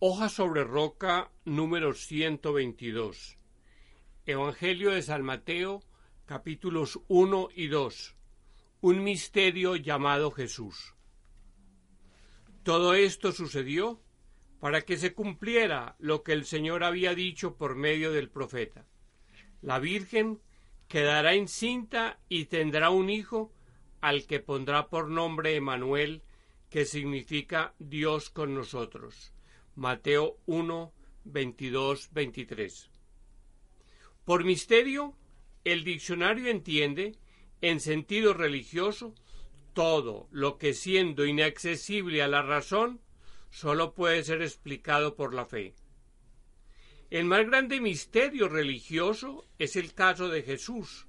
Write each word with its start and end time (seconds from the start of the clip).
Hoja 0.00 0.28
sobre 0.28 0.62
roca 0.62 1.32
número 1.44 1.92
122. 1.92 3.36
Evangelio 4.26 4.92
de 4.92 5.02
San 5.02 5.24
Mateo, 5.24 5.82
capítulos 6.24 7.00
1 7.08 7.48
y 7.52 7.66
2. 7.66 8.14
Un 8.82 9.02
misterio 9.02 9.74
llamado 9.74 10.30
Jesús. 10.30 10.94
Todo 12.62 12.94
esto 12.94 13.32
sucedió 13.32 14.00
para 14.60 14.82
que 14.82 14.98
se 14.98 15.14
cumpliera 15.14 15.96
lo 15.98 16.22
que 16.22 16.32
el 16.32 16.44
Señor 16.44 16.84
había 16.84 17.16
dicho 17.16 17.56
por 17.56 17.74
medio 17.74 18.12
del 18.12 18.30
profeta. 18.30 18.86
La 19.62 19.80
Virgen 19.80 20.40
quedará 20.86 21.34
encinta 21.34 22.20
y 22.28 22.44
tendrá 22.44 22.90
un 22.90 23.10
hijo 23.10 23.52
al 24.00 24.28
que 24.28 24.38
pondrá 24.38 24.90
por 24.90 25.10
nombre 25.10 25.56
Emanuel, 25.56 26.22
que 26.70 26.84
significa 26.84 27.74
Dios 27.80 28.30
con 28.30 28.54
nosotros. 28.54 29.32
Mateo 29.78 30.40
1, 30.46 30.92
22, 31.22 32.08
23. 32.10 32.90
Por 34.24 34.42
misterio, 34.42 35.14
el 35.62 35.84
diccionario 35.84 36.48
entiende, 36.48 37.14
en 37.60 37.78
sentido 37.78 38.34
religioso, 38.34 39.14
todo 39.74 40.26
lo 40.32 40.58
que 40.58 40.74
siendo 40.74 41.26
inaccesible 41.26 42.24
a 42.24 42.26
la 42.26 42.42
razón, 42.42 43.00
sólo 43.50 43.94
puede 43.94 44.24
ser 44.24 44.42
explicado 44.42 45.14
por 45.14 45.32
la 45.32 45.46
fe. 45.46 45.74
El 47.10 47.26
más 47.26 47.46
grande 47.46 47.80
misterio 47.80 48.48
religioso 48.48 49.46
es 49.60 49.76
el 49.76 49.94
caso 49.94 50.28
de 50.28 50.42
Jesús, 50.42 51.06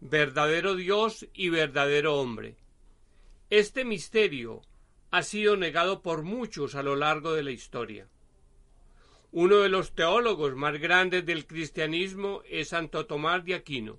verdadero 0.00 0.76
Dios 0.76 1.28
y 1.34 1.50
verdadero 1.50 2.18
hombre. 2.18 2.56
Este 3.50 3.84
misterio 3.84 4.62
ha 5.10 5.22
sido 5.22 5.56
negado 5.56 6.02
por 6.02 6.22
muchos 6.22 6.74
a 6.74 6.82
lo 6.82 6.96
largo 6.96 7.32
de 7.32 7.42
la 7.42 7.50
historia. 7.50 8.08
Uno 9.30 9.58
de 9.58 9.68
los 9.68 9.94
teólogos 9.94 10.54
más 10.54 10.78
grandes 10.78 11.24
del 11.26 11.46
cristianismo 11.46 12.42
es 12.48 12.68
Santo 12.68 13.06
Tomás 13.06 13.44
de 13.44 13.54
Aquino. 13.54 13.98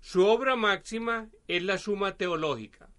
Su 0.00 0.26
obra 0.26 0.56
máxima 0.56 1.28
es 1.48 1.62
la 1.62 1.78
Suma 1.78 2.16
Teológica. 2.16 2.90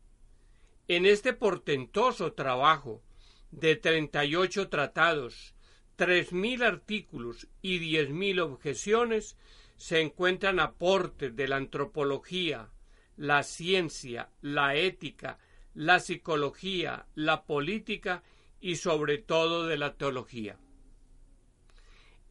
En 0.88 1.06
este 1.06 1.34
portentoso 1.34 2.34
trabajo 2.34 3.04
de 3.52 3.76
treinta 3.76 4.26
y 4.26 4.36
ocho 4.36 4.70
tratados, 4.70 5.54
tres 5.96 6.34
mil 6.34 6.64
artículos 6.64 7.48
y 7.62 7.80
diez 7.80 8.10
mil 8.10 8.40
objeciones 8.40 9.38
se 9.76 10.02
encuentran 10.02 10.60
aportes 10.60 11.36
de 11.36 11.48
la 11.48 11.58
antropología, 11.58 12.72
la 13.16 13.44
ciencia, 13.44 14.30
la 14.42 14.76
ética, 14.76 15.40
la 15.78 16.00
psicología, 16.00 17.06
la 17.14 17.44
política 17.44 18.24
y 18.60 18.78
sobre 18.78 19.20
todo 19.20 19.68
de 19.68 19.78
la 19.78 19.94
teología. 19.94 20.58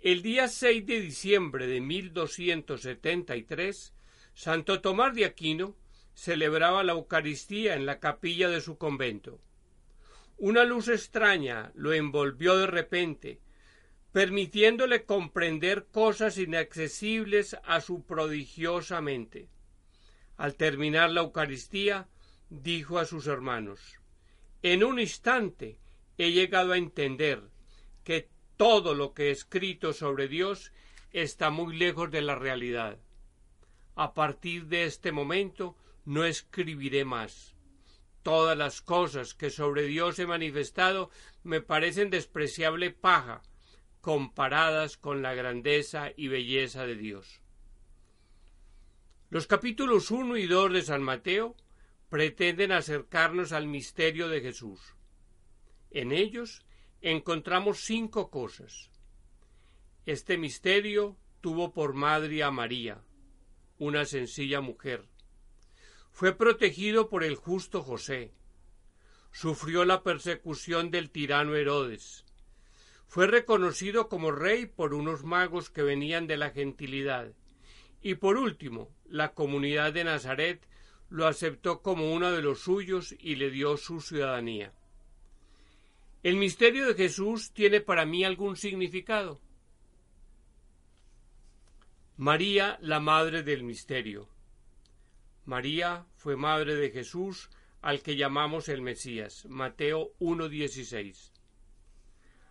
El 0.00 0.22
día 0.22 0.48
6 0.48 0.84
de 0.84 1.00
diciembre 1.00 1.68
de 1.68 1.80
1273, 1.80 3.94
Santo 4.34 4.80
Tomás 4.80 5.14
de 5.14 5.26
Aquino 5.26 5.76
celebraba 6.12 6.82
la 6.82 6.94
Eucaristía 6.94 7.76
en 7.76 7.86
la 7.86 8.00
capilla 8.00 8.48
de 8.48 8.60
su 8.60 8.78
convento. 8.78 9.38
Una 10.38 10.64
luz 10.64 10.88
extraña 10.88 11.70
lo 11.76 11.92
envolvió 11.92 12.56
de 12.56 12.66
repente, 12.66 13.38
permitiéndole 14.10 15.04
comprender 15.04 15.86
cosas 15.92 16.36
inaccesibles 16.38 17.56
a 17.62 17.80
su 17.80 18.02
prodigiosa 18.02 19.00
mente. 19.00 19.48
Al 20.36 20.56
terminar 20.56 21.10
la 21.10 21.20
Eucaristía, 21.20 22.08
dijo 22.50 22.98
a 22.98 23.04
sus 23.04 23.26
hermanos 23.26 23.98
En 24.62 24.84
un 24.84 25.00
instante 25.00 25.78
he 26.18 26.32
llegado 26.32 26.72
a 26.72 26.78
entender 26.78 27.42
que 28.04 28.28
todo 28.56 28.94
lo 28.94 29.12
que 29.12 29.28
he 29.28 29.30
escrito 29.30 29.92
sobre 29.92 30.28
Dios 30.28 30.72
está 31.12 31.50
muy 31.50 31.76
lejos 31.76 32.10
de 32.10 32.22
la 32.22 32.34
realidad. 32.34 32.98
A 33.94 34.14
partir 34.14 34.66
de 34.66 34.84
este 34.84 35.12
momento 35.12 35.76
no 36.04 36.24
escribiré 36.24 37.04
más. 37.04 37.54
Todas 38.22 38.56
las 38.56 38.80
cosas 38.80 39.34
que 39.34 39.50
sobre 39.50 39.84
Dios 39.84 40.18
he 40.18 40.26
manifestado 40.26 41.10
me 41.42 41.60
parecen 41.60 42.10
despreciable 42.10 42.90
paja 42.90 43.42
comparadas 44.00 44.96
con 44.96 45.22
la 45.22 45.34
grandeza 45.34 46.12
y 46.16 46.28
belleza 46.28 46.86
de 46.86 46.96
Dios. 46.96 47.40
Los 49.30 49.46
capítulos 49.46 50.10
1 50.12 50.36
y 50.36 50.46
2 50.46 50.72
de 50.72 50.82
San 50.82 51.02
Mateo 51.02 51.56
pretenden 52.08 52.72
acercarnos 52.72 53.52
al 53.52 53.66
misterio 53.66 54.28
de 54.28 54.40
Jesús. 54.40 54.94
En 55.90 56.12
ellos 56.12 56.64
encontramos 57.00 57.80
cinco 57.80 58.30
cosas. 58.30 58.90
Este 60.04 60.38
misterio 60.38 61.16
tuvo 61.40 61.72
por 61.72 61.94
madre 61.94 62.42
a 62.42 62.50
María, 62.50 63.02
una 63.78 64.04
sencilla 64.04 64.60
mujer. 64.60 65.08
Fue 66.12 66.36
protegido 66.36 67.08
por 67.08 67.24
el 67.24 67.34
justo 67.36 67.82
José. 67.82 68.32
Sufrió 69.32 69.84
la 69.84 70.02
persecución 70.02 70.90
del 70.90 71.10
tirano 71.10 71.54
Herodes. 71.54 72.24
Fue 73.06 73.26
reconocido 73.26 74.08
como 74.08 74.32
rey 74.32 74.66
por 74.66 74.94
unos 74.94 75.24
magos 75.24 75.70
que 75.70 75.82
venían 75.82 76.26
de 76.26 76.36
la 76.36 76.50
gentilidad. 76.50 77.32
Y 78.00 78.14
por 78.14 78.38
último, 78.38 78.90
la 79.04 79.34
comunidad 79.34 79.92
de 79.92 80.04
Nazaret 80.04 80.66
lo 81.08 81.26
aceptó 81.26 81.82
como 81.82 82.12
uno 82.12 82.32
de 82.32 82.42
los 82.42 82.60
suyos 82.60 83.14
y 83.18 83.36
le 83.36 83.50
dio 83.50 83.76
su 83.76 84.00
ciudadanía. 84.00 84.72
¿El 86.22 86.36
misterio 86.36 86.86
de 86.88 86.94
Jesús 86.94 87.52
tiene 87.52 87.80
para 87.80 88.04
mí 88.04 88.24
algún 88.24 88.56
significado? 88.56 89.40
María, 92.16 92.78
la 92.80 92.98
madre 92.98 93.42
del 93.42 93.62
misterio. 93.62 94.28
María 95.44 96.06
fue 96.16 96.36
madre 96.36 96.74
de 96.74 96.90
Jesús, 96.90 97.50
al 97.82 98.00
que 98.00 98.16
llamamos 98.16 98.68
el 98.68 98.82
Mesías. 98.82 99.44
Mateo 99.48 100.12
1.16. 100.18 101.30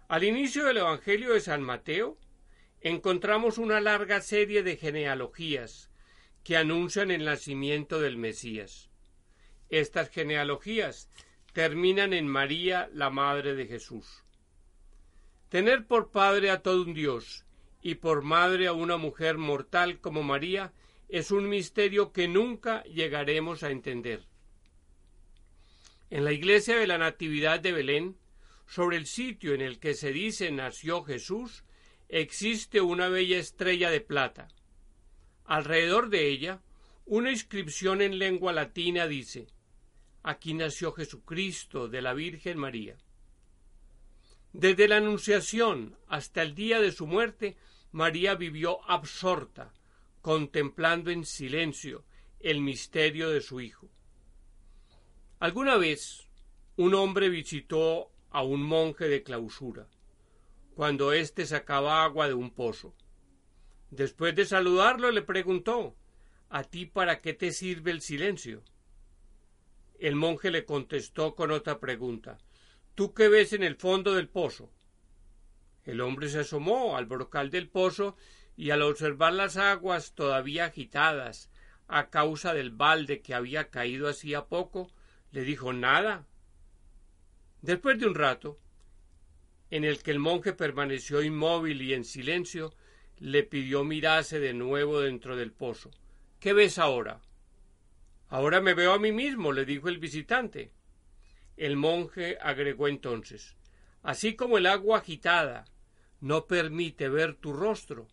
Al 0.08 0.24
inicio 0.24 0.66
del 0.66 0.78
Evangelio 0.78 1.34
de 1.34 1.42
San 1.42 1.62
Mateo 1.62 2.18
encontramos 2.80 3.58
una 3.58 3.82
larga 3.82 4.22
serie 4.22 4.62
de 4.62 4.78
genealogías 4.78 5.90
que 6.46 6.58
anuncian 6.58 7.10
el 7.10 7.26
nacimiento 7.26 8.00
del 8.00 8.18
Mesías. 8.18 8.92
Estas 9.70 10.12
genealogías 10.12 11.10
terminan 11.54 12.14
en 12.14 12.28
María, 12.28 12.88
la 12.94 13.10
Madre 13.10 13.56
de 13.56 13.66
Jesús. 13.66 14.24
Tener 15.50 15.88
por 15.88 16.12
padre 16.12 16.52
a 16.52 16.62
todo 16.62 16.84
un 16.84 16.94
Dios 16.94 17.46
y 17.82 17.96
por 17.96 18.22
madre 18.22 18.68
a 18.68 18.74
una 18.74 18.98
mujer 18.98 19.40
mortal 19.40 20.00
como 20.00 20.22
María 20.22 20.72
es 21.10 21.32
un 21.32 21.50
misterio 21.50 22.12
que 22.12 22.28
nunca 22.28 22.84
llegaremos 22.84 23.64
a 23.64 23.72
entender. 23.72 24.28
En 26.12 26.26
la 26.26 26.32
iglesia 26.32 26.78
de 26.78 26.86
la 26.86 27.00
Natividad 27.00 27.60
de 27.60 27.72
Belén, 27.72 28.18
sobre 28.68 28.98
el 28.98 29.08
sitio 29.08 29.56
en 29.56 29.62
el 29.62 29.80
que 29.80 29.96
se 29.96 30.12
dice 30.12 30.52
nació 30.52 31.04
Jesús, 31.04 31.64
existe 32.08 32.82
una 32.82 33.10
bella 33.10 33.40
estrella 33.40 33.90
de 33.90 34.02
plata. 34.02 34.48
Alrededor 35.46 36.10
de 36.10 36.28
ella, 36.30 36.62
una 37.06 37.32
inscripción 37.32 38.02
en 38.02 38.18
lengua 38.18 38.52
latina 38.52 39.08
dice 39.08 39.48
Aquí 40.24 40.56
nació 40.56 40.92
Jesucristo 40.92 41.88
de 41.88 42.02
la 42.02 42.14
Virgen 42.14 42.58
María. 42.58 42.98
Desde 44.54 44.88
la 44.88 44.98
Anunciación 44.98 45.96
hasta 46.08 46.42
el 46.42 46.56
día 46.56 46.80
de 46.80 46.92
su 46.92 47.06
muerte, 47.06 47.58
María 47.92 48.34
vivió 48.34 48.84
absorta, 48.90 49.72
contemplando 50.22 51.12
en 51.12 51.26
silencio 51.26 52.04
el 52.40 52.62
misterio 52.62 53.30
de 53.30 53.42
su 53.42 53.62
Hijo. 53.62 53.88
Alguna 55.40 55.78
vez 55.78 56.28
un 56.78 56.96
hombre 56.96 57.30
visitó 57.30 58.12
a 58.32 58.42
un 58.42 58.64
monje 58.64 59.08
de 59.08 59.22
clausura, 59.22 59.88
cuando 60.74 61.14
éste 61.14 61.46
sacaba 61.46 62.04
agua 62.04 62.28
de 62.28 62.34
un 62.34 62.50
pozo. 62.50 62.96
Después 63.92 64.36
de 64.36 64.46
saludarlo 64.46 65.12
le 65.12 65.22
preguntó 65.22 65.96
¿A 66.50 66.64
ti 66.64 66.86
para 66.86 67.22
qué 67.22 67.34
te 67.34 67.52
sirve 67.52 67.92
el 67.92 68.02
silencio? 68.02 68.64
El 70.00 70.16
monje 70.16 70.52
le 70.52 70.66
contestó 70.66 71.36
con 71.36 71.52
otra 71.52 71.80
pregunta 71.80 72.38
¿Tú 72.96 73.14
qué 73.14 73.28
ves 73.28 73.54
en 73.54 73.64
el 73.64 73.76
fondo 73.76 74.14
del 74.14 74.30
pozo? 74.30 74.72
El 75.84 76.02
hombre 76.02 76.30
se 76.30 76.40
asomó 76.40 76.98
al 76.98 77.06
brocal 77.06 77.50
del 77.52 77.70
pozo 77.70 78.16
y 78.58 78.72
al 78.72 78.82
observar 78.82 79.34
las 79.34 79.58
aguas 79.58 80.14
todavía 80.14 80.66
agitadas 80.66 81.50
a 81.88 82.10
causa 82.10 82.54
del 82.54 82.72
balde 82.72 83.22
que 83.22 83.34
había 83.34 83.70
caído 83.70 84.08
hacía 84.08 84.46
poco, 84.46 84.92
le 85.32 85.44
dijo 85.44 85.74
nada. 85.74 86.26
Después 87.62 88.00
de 88.00 88.08
un 88.08 88.16
rato, 88.16 88.60
en 89.70 89.84
el 89.84 90.02
que 90.02 90.12
el 90.12 90.20
monje 90.20 90.54
permaneció 90.54 91.22
inmóvil 91.22 91.82
y 91.82 91.94
en 91.94 92.06
silencio, 92.06 92.74
le 93.20 93.44
pidió 93.44 93.84
mirase 93.84 94.40
de 94.40 94.54
nuevo 94.54 95.02
dentro 95.02 95.36
del 95.36 95.52
pozo. 95.52 95.92
¿Qué 96.40 96.54
ves 96.54 96.78
ahora? 96.78 97.22
Ahora 98.30 98.62
me 98.62 98.74
veo 98.74 98.94
a 98.94 99.00
mí 99.00 99.12
mismo, 99.12 99.52
le 99.52 99.66
dijo 99.66 99.90
el 99.90 100.00
visitante. 100.00 100.72
El 101.58 101.78
monje 101.78 102.38
agregó 102.42 102.88
entonces 102.88 103.56
Así 104.06 104.36
como 104.36 104.60
el 104.60 104.68
agua 104.68 105.00
agitada 105.00 105.66
no 106.22 106.46
permite 106.46 107.10
ver 107.10 107.34
tu 107.34 107.54
rostro, 107.54 108.08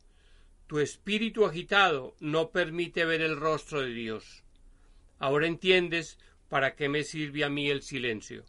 tu 0.66 0.80
espíritu 0.80 1.44
agitado 1.44 2.16
no 2.18 2.50
permite 2.50 3.04
ver 3.04 3.20
el 3.20 3.36
rostro 3.36 3.82
de 3.82 3.90
Dios. 3.90 4.42
Ahora 5.18 5.46
entiendes 5.46 6.18
para 6.48 6.76
qué 6.76 6.88
me 6.88 7.04
sirve 7.04 7.44
a 7.44 7.50
mí 7.50 7.68
el 7.68 7.82
silencio. 7.82 8.46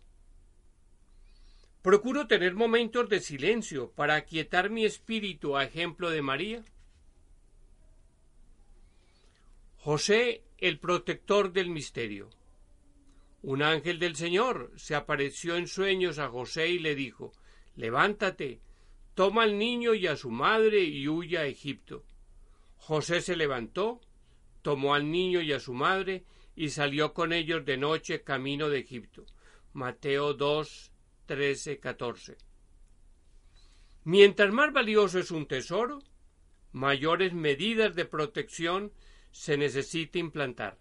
Procuro 1.83 2.27
tener 2.27 2.55
momentos 2.55 3.09
de 3.09 3.19
silencio 3.19 3.91
para 3.91 4.15
aquietar 4.15 4.69
mi 4.69 4.85
espíritu 4.85 5.57
a 5.57 5.65
ejemplo 5.65 6.09
de 6.09 6.21
María. 6.21 6.63
José, 9.79 10.45
el 10.59 10.79
protector 10.79 11.51
del 11.51 11.69
misterio. 11.69 12.29
Un 13.41 13.61
ángel 13.61 13.99
del 13.99 14.15
Señor 14.15 14.71
se 14.77 14.95
apareció 14.95 15.57
en 15.57 15.67
sueños 15.67 16.19
a 16.19 16.29
José 16.29 16.69
y 16.69 16.79
le 16.79 16.95
dijo 16.95 17.33
Levántate, 17.75 18.61
toma 19.13 19.43
al 19.43 19.57
niño 19.57 19.93
y 19.93 20.07
a 20.07 20.15
su 20.15 20.31
madre 20.31 20.85
y 20.85 21.09
huya 21.09 21.41
a 21.41 21.47
Egipto. 21.47 22.05
José 22.77 23.19
se 23.19 23.35
levantó, 23.35 23.99
tomó 24.61 24.95
al 24.95 25.11
niño 25.11 25.41
y 25.41 25.51
a 25.51 25.59
su 25.59 25.73
madre 25.73 26.23
y 26.55 26.69
salió 26.69 27.13
con 27.13 27.33
ellos 27.33 27.65
de 27.65 27.75
noche 27.75 28.23
camino 28.23 28.69
de 28.69 28.79
Egipto. 28.79 29.25
Mateo 29.73 30.33
2, 30.33 30.92
13, 31.25 31.79
14. 31.79 32.37
Mientras 34.03 34.51
más 34.51 34.73
valioso 34.73 35.19
es 35.19 35.31
un 35.31 35.47
tesoro, 35.47 35.99
mayores 36.71 37.33
medidas 37.33 37.95
de 37.95 38.05
protección 38.05 38.91
se 39.31 39.57
necesita 39.57 40.19
implantar. 40.19 40.77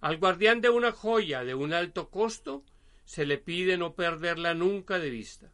Al 0.00 0.18
guardián 0.18 0.60
de 0.60 0.70
una 0.70 0.92
joya 0.92 1.44
de 1.44 1.54
un 1.54 1.72
alto 1.72 2.10
costo 2.10 2.64
se 3.04 3.26
le 3.26 3.38
pide 3.38 3.76
no 3.76 3.94
perderla 3.94 4.54
nunca 4.54 4.98
de 4.98 5.10
vista. 5.10 5.52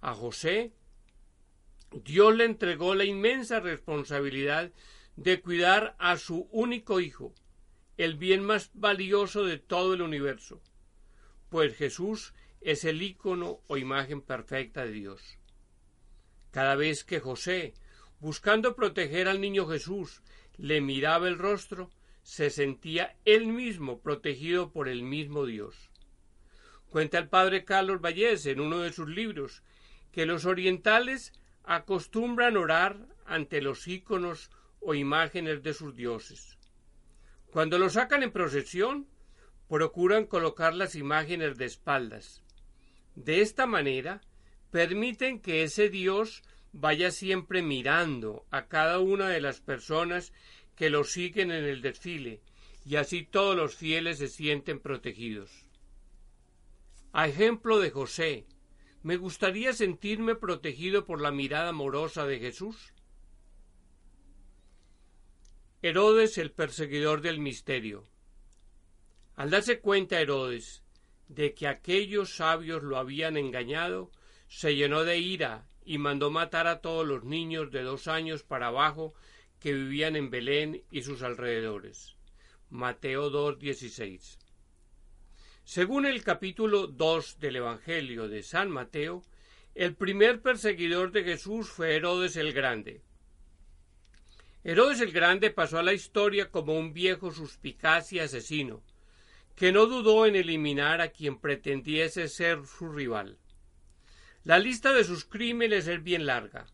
A 0.00 0.14
José, 0.14 0.72
Dios 1.92 2.34
le 2.34 2.44
entregó 2.44 2.94
la 2.94 3.04
inmensa 3.04 3.60
responsabilidad 3.60 4.72
de 5.16 5.40
cuidar 5.40 5.94
a 5.98 6.16
su 6.16 6.48
único 6.50 7.00
hijo, 7.00 7.34
el 7.96 8.16
bien 8.16 8.44
más 8.44 8.70
valioso 8.74 9.44
de 9.44 9.58
todo 9.58 9.94
el 9.94 10.02
universo, 10.02 10.60
pues 11.48 11.76
Jesús 11.76 12.34
es 12.64 12.84
el 12.84 13.02
ícono 13.02 13.60
o 13.66 13.76
imagen 13.76 14.22
perfecta 14.22 14.84
de 14.84 14.92
Dios. 14.92 15.38
Cada 16.50 16.76
vez 16.76 17.04
que 17.04 17.20
José, 17.20 17.74
buscando 18.20 18.74
proteger 18.74 19.28
al 19.28 19.40
niño 19.40 19.66
Jesús, 19.66 20.22
le 20.56 20.80
miraba 20.80 21.28
el 21.28 21.38
rostro, 21.38 21.90
se 22.22 22.48
sentía 22.48 23.16
él 23.26 23.46
mismo 23.46 24.00
protegido 24.00 24.72
por 24.72 24.88
el 24.88 25.02
mismo 25.02 25.44
Dios. 25.44 25.90
Cuenta 26.88 27.18
el 27.18 27.28
padre 27.28 27.64
Carlos 27.64 28.00
Vallés 28.00 28.46
en 28.46 28.60
uno 28.60 28.78
de 28.80 28.92
sus 28.92 29.08
libros 29.08 29.62
que 30.10 30.24
los 30.24 30.46
orientales 30.46 31.32
acostumbran 31.64 32.56
orar 32.56 33.08
ante 33.26 33.60
los 33.60 33.86
íconos 33.88 34.50
o 34.80 34.94
imágenes 34.94 35.62
de 35.62 35.74
sus 35.74 35.94
dioses. 35.96 36.58
Cuando 37.50 37.78
los 37.78 37.94
sacan 37.94 38.22
en 38.22 38.30
procesión, 38.30 39.06
procuran 39.68 40.26
colocar 40.26 40.74
las 40.74 40.94
imágenes 40.94 41.56
de 41.56 41.64
espaldas. 41.64 42.43
De 43.14 43.40
esta 43.40 43.66
manera, 43.66 44.20
permiten 44.70 45.40
que 45.40 45.62
ese 45.62 45.88
dios 45.88 46.42
vaya 46.72 47.10
siempre 47.12 47.62
mirando 47.62 48.44
a 48.50 48.66
cada 48.66 48.98
una 48.98 49.28
de 49.28 49.40
las 49.40 49.60
personas 49.60 50.32
que 50.74 50.90
lo 50.90 51.04
siguen 51.04 51.52
en 51.52 51.64
el 51.64 51.82
desfile, 51.82 52.40
y 52.84 52.96
así 52.96 53.24
todos 53.24 53.56
los 53.56 53.76
fieles 53.76 54.18
se 54.18 54.28
sienten 54.28 54.80
protegidos. 54.80 55.50
A 57.12 57.28
ejemplo 57.28 57.78
de 57.78 57.90
José, 57.90 58.46
me 59.04 59.16
gustaría 59.16 59.72
sentirme 59.72 60.34
protegido 60.34 61.04
por 61.04 61.20
la 61.20 61.30
mirada 61.30 61.68
amorosa 61.68 62.26
de 62.26 62.40
Jesús. 62.40 62.92
Herodes 65.82 66.38
el 66.38 66.50
perseguidor 66.50 67.20
del 67.20 67.38
misterio. 67.38 68.08
Al 69.36 69.50
darse 69.50 69.80
cuenta 69.80 70.20
Herodes 70.20 70.83
de 71.28 71.54
que 71.54 71.66
aquellos 71.66 72.36
sabios 72.36 72.82
lo 72.82 72.96
habían 72.96 73.36
engañado, 73.36 74.10
se 74.48 74.76
llenó 74.76 75.04
de 75.04 75.18
ira 75.18 75.66
y 75.84 75.98
mandó 75.98 76.30
matar 76.30 76.66
a 76.66 76.80
todos 76.80 77.06
los 77.06 77.24
niños 77.24 77.70
de 77.70 77.82
dos 77.82 78.08
años 78.08 78.42
para 78.42 78.68
abajo 78.68 79.14
que 79.60 79.72
vivían 79.72 80.16
en 80.16 80.30
Belén 80.30 80.82
y 80.90 81.02
sus 81.02 81.22
alrededores. 81.22 82.16
Mateo 82.70 83.30
2.16. 83.30 84.38
Según 85.64 86.06
el 86.06 86.22
capítulo 86.22 86.86
2 86.86 87.38
del 87.38 87.56
Evangelio 87.56 88.28
de 88.28 88.42
San 88.42 88.70
Mateo, 88.70 89.22
el 89.74 89.94
primer 89.94 90.42
perseguidor 90.42 91.10
de 91.10 91.24
Jesús 91.24 91.68
fue 91.68 91.96
Herodes 91.96 92.36
el 92.36 92.52
Grande. 92.52 93.02
Herodes 94.62 95.00
el 95.00 95.12
Grande 95.12 95.50
pasó 95.50 95.78
a 95.78 95.82
la 95.82 95.92
historia 95.92 96.50
como 96.50 96.78
un 96.78 96.92
viejo 96.92 97.30
suspicaz 97.30 98.12
y 98.12 98.20
asesino, 98.20 98.82
que 99.54 99.72
no 99.72 99.86
dudó 99.86 100.26
en 100.26 100.36
eliminar 100.36 101.00
a 101.00 101.08
quien 101.08 101.38
pretendiese 101.38 102.28
ser 102.28 102.66
su 102.66 102.88
rival. 102.88 103.38
La 104.42 104.58
lista 104.58 104.92
de 104.92 105.04
sus 105.04 105.24
crímenes 105.24 105.86
es 105.86 106.02
bien 106.02 106.26
larga. 106.26 106.66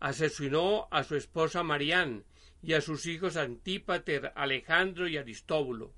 Asesinó 0.00 0.88
a 0.90 1.04
su 1.04 1.16
esposa 1.16 1.62
Marián 1.62 2.24
y 2.62 2.74
a 2.74 2.80
sus 2.80 3.06
hijos 3.06 3.36
Antípater, 3.36 4.32
Alejandro 4.34 5.08
y 5.08 5.16
Aristóbulo. 5.16 5.94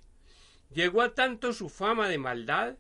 Llegó 0.73 1.03
a 1.03 1.15
tanto 1.15 1.53
su 1.53 1.69
fama 1.69 2.09
de 2.09 2.19
maldad 2.19 2.77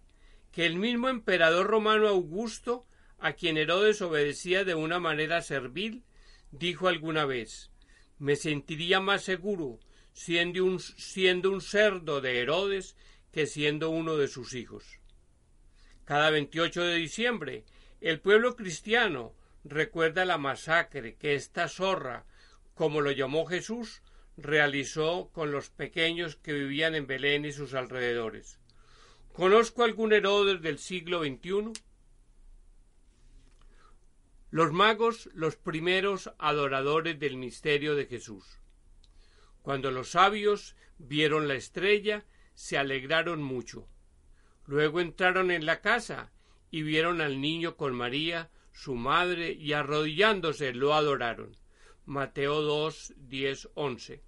que 0.52 0.66
el 0.66 0.76
mismo 0.76 1.08
emperador 1.08 1.66
romano 1.66 2.08
Augusto, 2.08 2.86
a 3.18 3.32
quien 3.32 3.56
Herodes 3.56 4.00
obedecía 4.02 4.64
de 4.64 4.74
una 4.74 4.98
manera 4.98 5.42
servil, 5.42 6.04
dijo 6.52 6.88
alguna 6.88 7.24
vez 7.24 7.70
Me 8.18 8.36
sentiría 8.36 9.00
más 9.00 9.22
seguro 9.22 9.80
siendo 10.12 10.64
un, 10.64 10.80
siendo 10.80 11.50
un 11.50 11.60
cerdo 11.60 12.20
de 12.20 12.40
Herodes 12.40 12.96
que 13.32 13.46
siendo 13.46 13.90
uno 13.90 14.16
de 14.16 14.28
sus 14.28 14.54
hijos. 14.54 14.98
Cada 16.04 16.30
28 16.30 16.82
de 16.82 16.94
diciembre 16.96 17.64
el 18.00 18.20
pueblo 18.20 18.56
cristiano 18.56 19.34
recuerda 19.62 20.24
la 20.24 20.38
masacre 20.38 21.16
que 21.16 21.34
esta 21.34 21.68
zorra, 21.68 22.24
como 22.74 23.02
lo 23.02 23.10
llamó 23.10 23.44
Jesús, 23.44 24.02
realizó 24.38 25.30
con 25.32 25.52
los 25.52 25.68
pequeños 25.68 26.36
que 26.36 26.54
vivían 26.54 26.94
en 26.94 27.06
Belén 27.06 27.44
y 27.44 27.52
sus 27.52 27.74
alrededores. 27.74 28.58
¿Conozco 29.32 29.84
algún 29.84 30.12
Herodes 30.12 30.62
del 30.62 30.78
siglo 30.78 31.22
XXI? 31.22 31.72
Los 34.50 34.72
magos, 34.72 35.28
los 35.34 35.56
primeros 35.56 36.32
adoradores 36.38 37.18
del 37.20 37.36
misterio 37.36 37.94
de 37.94 38.06
Jesús. 38.06 38.58
Cuando 39.62 39.90
los 39.90 40.12
sabios 40.12 40.74
vieron 40.98 41.46
la 41.46 41.54
estrella, 41.54 42.24
se 42.60 42.76
alegraron 42.76 43.42
mucho. 43.42 43.88
Luego 44.66 45.00
entraron 45.00 45.50
en 45.50 45.64
la 45.64 45.80
casa 45.80 46.30
y 46.70 46.82
vieron 46.82 47.22
al 47.22 47.40
niño 47.40 47.78
con 47.78 47.94
María, 47.94 48.50
su 48.70 48.96
madre, 48.96 49.52
y 49.52 49.72
arrodillándose 49.72 50.74
lo 50.74 50.92
adoraron. 50.92 51.56
Mateo 52.04 52.60
2, 52.60 53.14
10, 53.16 53.70
11. 53.72 54.22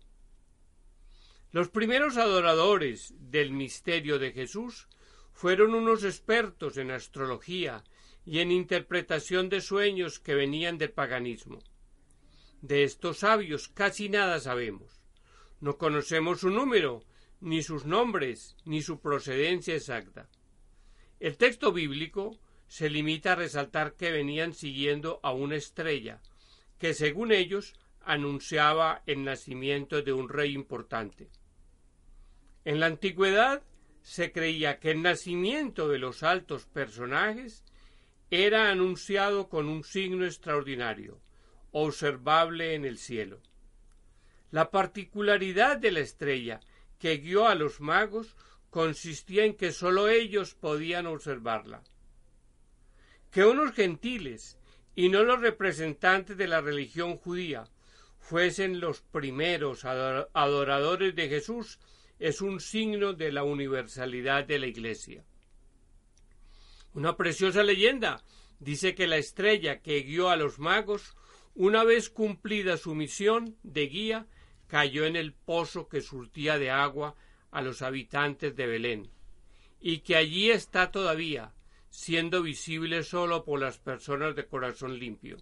Los 1.51 1.69
primeros 1.69 2.17
adoradores 2.17 3.13
del 3.19 3.53
misterio 3.53 4.19
de 4.19 4.33
Jesús 4.33 4.89
fueron 5.35 5.75
unos 5.75 6.03
expertos 6.03 6.79
en 6.79 6.91
astrología 6.91 7.85
y 8.25 8.39
en 8.39 8.51
interpretación 8.51 9.51
de 9.51 9.61
sueños 9.61 10.19
que 10.19 10.35
venían 10.35 10.79
del 10.79 10.91
paganismo. 10.91 11.59
De 12.63 12.83
estos 12.83 13.19
sabios 13.19 13.69
casi 13.69 14.09
nada 14.09 14.41
sabemos. 14.41 15.03
No 15.61 15.77
conocemos 15.77 16.41
su 16.41 16.49
número, 16.49 17.05
ni 17.43 17.63
sus 17.63 17.85
nombres, 17.85 18.57
ni 18.65 18.83
su 18.83 19.01
procedencia 19.01 19.75
exacta. 19.75 20.29
El 21.19 21.37
texto 21.37 21.73
bíblico 21.73 22.39
se 22.69 22.89
limita 22.89 23.33
a 23.33 23.37
resaltar 23.37 23.95
que 23.95 24.13
venían 24.13 24.55
siguiendo 24.55 25.19
a 25.23 25.33
una 25.33 25.57
estrella, 25.57 26.23
que 26.79 26.95
según 26.95 27.33
ellos 27.33 27.75
anunciaba 28.05 29.03
el 29.07 29.25
nacimiento 29.25 30.03
de 30.03 30.13
un 30.13 30.29
rey 30.29 30.53
importante. 30.55 31.29
En 32.65 32.79
la 32.79 32.87
antigüedad 32.87 33.63
se 34.03 34.33
creía 34.33 34.79
que 34.79 34.93
el 34.93 35.03
nacimiento 35.03 35.89
de 35.89 35.99
los 35.99 36.23
altos 36.23 36.67
personajes 36.67 37.65
era 38.31 38.71
anunciado 38.71 39.49
con 39.49 39.69
un 39.69 39.83
signo 39.83 40.25
extraordinario, 40.25 41.21
observable 41.73 42.75
en 42.75 42.85
el 42.85 42.99
cielo. 42.99 43.41
La 44.51 44.71
particularidad 44.71 45.77
de 45.77 45.91
la 45.91 46.01
estrella 46.01 46.61
que 47.03 47.17
guió 47.17 47.49
a 47.49 47.57
los 47.57 47.81
magos 47.81 48.37
consistía 48.71 49.45
en 49.45 49.57
que 49.57 49.73
sólo 49.73 50.09
ellos 50.09 50.55
podían 50.55 51.09
observarla. 51.09 51.83
Que 53.33 53.45
unos 53.45 53.75
gentiles, 53.75 54.57
y 54.95 55.09
no 55.09 55.25
los 55.25 55.41
representantes 55.41 56.37
de 56.37 56.47
la 56.47 56.61
religión 56.61 57.17
judía, 57.17 57.65
fuesen 58.21 58.79
los 58.79 59.01
primeros 59.01 59.85
adoradores 59.85 61.17
de 61.17 61.29
Jesús 61.29 61.81
es 62.21 62.41
un 62.41 62.61
signo 62.61 63.15
de 63.15 63.33
la 63.33 63.43
universalidad 63.43 64.45
de 64.45 64.61
la 64.61 64.69
Iglesia. 64.69 65.25
Una 66.95 67.17
preciosa 67.17 67.65
leyenda 67.65 68.23
dice 68.61 68.95
que 68.95 69.09
la 69.09 69.17
estrella 69.17 69.83
que 69.83 70.03
guió 70.03 70.31
a 70.31 70.37
los 70.37 70.61
magos, 70.61 71.17
una 71.57 71.83
vez 71.83 72.11
cumplida 72.11 72.77
su 72.77 72.95
misión 72.95 73.57
de 73.65 73.89
guía, 73.89 74.29
cayó 74.73 75.05
en 75.05 75.17
el 75.17 75.35
pozo 75.35 75.87
que 75.87 76.01
surtía 76.01 76.57
de 76.57 76.71
agua 76.71 77.15
a 77.51 77.61
los 77.61 77.83
habitantes 77.83 78.57
de 78.57 78.67
Belén, 78.67 79.11
y 79.83 79.99
que 79.99 80.17
allí 80.17 80.51
está 80.51 80.91
todavía, 80.91 81.53
siendo 81.91 82.43
visible 82.43 83.03
solo 83.03 83.45
por 83.45 83.61
las 83.61 83.77
personas 83.77 84.35
de 84.35 84.47
corazón 84.47 84.99
limpio. 84.99 85.37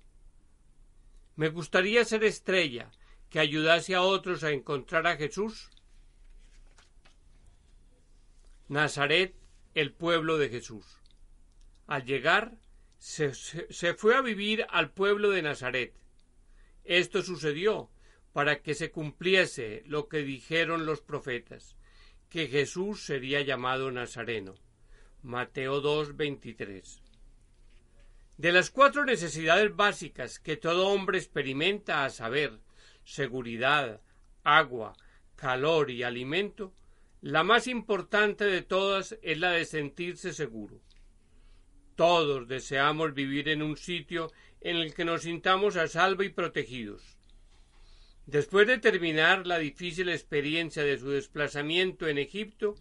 Me 1.37 1.49
gustaría 1.49 2.05
ser 2.05 2.25
estrella 2.25 2.91
que 3.29 3.39
ayudase 3.39 3.95
a 3.95 4.03
otros 4.03 4.43
a 4.43 4.51
encontrar 4.51 5.07
a 5.07 5.17
Jesús. 5.17 5.71
Nazaret, 8.67 9.37
el 9.77 9.93
pueblo 9.93 10.39
de 10.39 10.49
Jesús. 10.49 10.85
Al 11.87 12.05
llegar, 12.05 12.57
se, 12.99 13.33
se, 13.35 13.95
fue 13.95 14.17
a 14.17 14.23
vivir 14.23 14.67
al 14.71 14.91
pueblo 14.91 15.31
de 15.31 15.43
Nazaret. 15.43 15.95
Esto 16.83 17.23
sucedió 17.23 17.91
para 18.33 18.63
que 18.63 18.75
se 18.75 18.91
cumpliese 18.91 19.83
lo 19.87 20.09
que 20.09 20.19
dijeron 20.19 20.87
los 20.87 21.01
profetas, 21.01 21.77
que 22.29 22.47
Jesús 22.47 23.05
sería 23.05 23.41
llamado 23.43 23.91
Nazareno. 23.91 24.55
Mateo 25.23 25.81
2, 25.81 26.17
23. 26.17 27.03
De 28.39 28.53
las 28.53 28.71
cuatro 28.71 29.05
necesidades 29.05 29.75
básicas 29.77 30.39
que 30.39 30.57
todo 30.57 30.89
hombre 30.89 31.19
experimenta, 31.19 32.05
a 32.05 32.11
saber, 32.11 32.59
seguridad, 33.05 34.01
agua, 34.45 34.95
calor 35.37 35.91
y 35.91 36.05
alimento, 36.05 36.73
la 37.21 37.43
más 37.43 37.67
importante 37.67 38.45
de 38.45 38.63
todas 38.63 39.19
es 39.21 39.39
la 39.39 39.51
de 39.51 39.67
sentirse 39.67 40.33
seguro. 40.33 40.81
Todos 41.97 42.49
deseamos 42.49 43.13
vivir 43.13 43.51
en 43.51 43.61
un 43.61 43.77
sitio 43.77 44.33
en 44.63 44.77
el 44.77 44.95
que 44.95 45.05
nos 45.05 45.23
sintamos 45.23 45.77
a 45.77 45.87
salvo 45.87 46.23
y 46.23 46.31
protegidos. 46.31 47.20
Después 48.31 48.69
de 48.69 48.79
terminar 48.79 49.45
la 49.45 49.59
difícil 49.59 50.09
experiencia 50.09 50.85
de 50.85 50.97
su 50.97 51.11
desplazamiento 51.11 52.07
en 52.07 52.17
Egipto, 52.17 52.77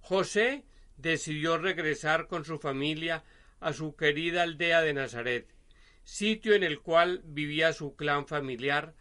José 0.00 0.64
decidió 0.96 1.58
regresar 1.58 2.26
con 2.26 2.46
su 2.46 2.58
familia 2.58 3.22
a 3.60 3.74
su 3.74 3.96
querida 3.96 4.44
aldea 4.44 4.80
de 4.80 4.94
Nazaret, 4.94 5.46
sitio 6.04 6.54
en 6.54 6.62
el 6.62 6.80
cual 6.80 7.20
vivía 7.26 7.74
su 7.74 7.96
clan 7.96 8.26
familiar, 8.26 8.94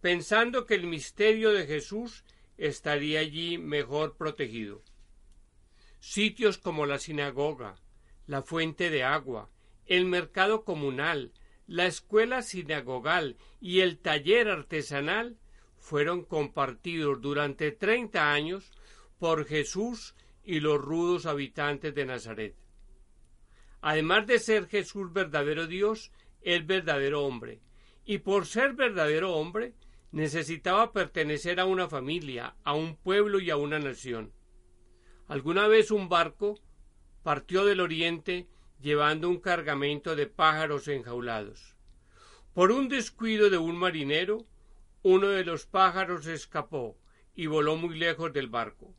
pensando 0.00 0.64
que 0.64 0.76
el 0.76 0.86
misterio 0.86 1.52
de 1.52 1.66
Jesús 1.66 2.24
estaría 2.56 3.20
allí 3.20 3.58
mejor 3.58 4.16
protegido. 4.16 4.82
Sitios 5.98 6.56
como 6.56 6.86
la 6.86 6.98
sinagoga, 6.98 7.74
la 8.26 8.40
fuente 8.40 8.88
de 8.88 9.04
agua, 9.04 9.50
el 9.84 10.06
mercado 10.06 10.64
comunal, 10.64 11.34
la 11.66 11.84
escuela 11.84 12.40
sinagogal 12.40 13.36
y 13.60 13.80
el 13.80 13.98
taller 13.98 14.48
artesanal 14.48 15.36
fueron 15.80 16.24
compartidos 16.24 17.20
durante 17.20 17.72
treinta 17.72 18.32
años 18.32 18.70
por 19.18 19.44
Jesús 19.46 20.14
y 20.44 20.60
los 20.60 20.80
rudos 20.80 21.26
habitantes 21.26 21.94
de 21.94 22.06
Nazaret. 22.06 22.54
Además 23.80 24.26
de 24.26 24.38
ser 24.38 24.68
Jesús 24.68 25.12
verdadero 25.12 25.66
Dios, 25.66 26.12
el 26.42 26.64
verdadero 26.64 27.24
hombre, 27.24 27.60
y 28.04 28.18
por 28.18 28.46
ser 28.46 28.74
verdadero 28.74 29.34
hombre, 29.34 29.74
necesitaba 30.12 30.92
pertenecer 30.92 31.60
a 31.60 31.64
una 31.64 31.88
familia, 31.88 32.56
a 32.62 32.74
un 32.74 32.96
pueblo 32.96 33.40
y 33.40 33.50
a 33.50 33.56
una 33.56 33.78
nación. 33.78 34.32
Alguna 35.28 35.66
vez 35.66 35.90
un 35.90 36.08
barco 36.08 36.60
partió 37.22 37.64
del 37.64 37.80
oriente 37.80 38.48
llevando 38.80 39.28
un 39.28 39.40
cargamento 39.40 40.16
de 40.16 40.26
pájaros 40.26 40.88
enjaulados. 40.88 41.76
Por 42.54 42.72
un 42.72 42.88
descuido 42.88 43.50
de 43.50 43.58
un 43.58 43.76
marinero, 43.76 44.46
uno 45.02 45.28
de 45.28 45.44
los 45.44 45.66
pájaros 45.66 46.26
escapó 46.26 46.98
y 47.34 47.46
voló 47.46 47.76
muy 47.76 47.98
lejos 47.98 48.32
del 48.32 48.48
barco. 48.48 48.94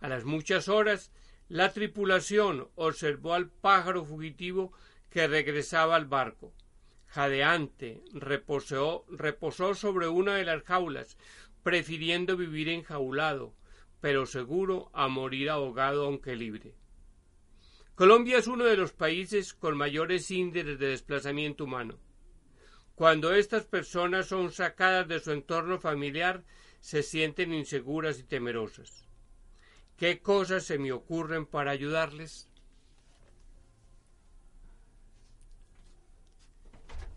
A 0.00 0.08
las 0.08 0.24
muchas 0.24 0.68
horas, 0.68 1.12
la 1.48 1.72
tripulación 1.72 2.68
observó 2.74 3.34
al 3.34 3.50
pájaro 3.50 4.04
fugitivo 4.04 4.72
que 5.10 5.26
regresaba 5.26 5.96
al 5.96 6.06
barco. 6.06 6.54
Jadeante, 7.06 8.02
reposó, 8.12 9.04
sobre 9.74 10.08
una 10.08 10.36
de 10.36 10.44
las 10.44 10.62
jaulas, 10.64 11.16
prefiriendo 11.62 12.36
vivir 12.36 12.68
enjaulado, 12.68 13.54
pero 14.00 14.26
seguro 14.26 14.90
a 14.92 15.08
morir 15.08 15.50
ahogado 15.50 16.06
aunque 16.06 16.36
libre. 16.36 16.74
Colombia 17.94 18.38
es 18.38 18.46
uno 18.46 18.64
de 18.64 18.76
los 18.76 18.92
países 18.92 19.54
con 19.54 19.76
mayores 19.76 20.30
índices 20.30 20.78
de 20.78 20.88
desplazamiento 20.88 21.64
humano. 21.64 21.98
Cuando 22.96 23.34
estas 23.34 23.64
personas 23.66 24.26
son 24.26 24.50
sacadas 24.50 25.06
de 25.06 25.20
su 25.20 25.30
entorno 25.30 25.78
familiar, 25.78 26.42
se 26.80 27.02
sienten 27.02 27.52
inseguras 27.52 28.18
y 28.18 28.22
temerosas. 28.22 29.04
¿Qué 29.98 30.20
cosas 30.20 30.64
se 30.64 30.78
me 30.78 30.92
ocurren 30.92 31.44
para 31.44 31.72
ayudarles? 31.72 32.48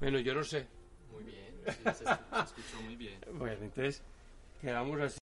Bueno, 0.02 0.20
yo 0.20 0.36
no 0.36 0.44
sé. 0.44 0.68
Muy 1.14 1.24
bien, 1.24 1.62
sí, 1.66 1.84
se 1.84 2.04
escuchó 2.04 2.82
muy 2.84 2.98
bien. 2.98 3.18
Bueno, 3.32 3.64
entonces 3.64 4.04
quedamos 4.60 5.00
así. 5.00 5.20